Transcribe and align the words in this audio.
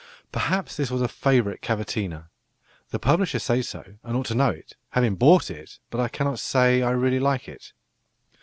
Perhaps 0.31 0.77
this 0.77 0.89
was 0.89 1.03
a 1.03 1.07
"favourite 1.07 1.61
cavatina." 1.61 2.29
The 2.89 2.97
publisher 2.97 3.37
says 3.37 3.69
so, 3.69 3.83
and 4.01 4.17
ought 4.17 4.25
to 4.25 4.33
know, 4.33 4.59
having 4.93 5.13
bought 5.13 5.51
it; 5.51 5.77
but 5.91 6.01
I 6.01 6.07
cannot 6.07 6.39
say 6.39 6.81
I 6.81 6.89
really 6.89 7.19
like 7.19 7.47
it. 7.47 7.71